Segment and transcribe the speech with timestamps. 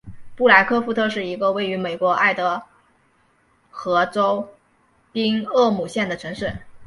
[0.35, 2.65] 布莱克富特是一个位于美国爱达
[3.69, 4.49] 荷州
[5.11, 6.55] 宾厄姆县的城市。